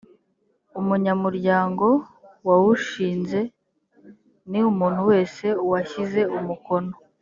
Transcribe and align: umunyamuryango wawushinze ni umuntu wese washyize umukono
umunyamuryango 0.79 1.87
wawushinze 2.47 3.39
ni 4.49 4.59
umuntu 4.71 5.01
wese 5.09 5.45
washyize 5.69 6.21
umukono 6.39 6.93